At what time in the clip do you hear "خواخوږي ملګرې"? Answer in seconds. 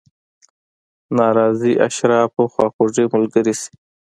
2.53-3.53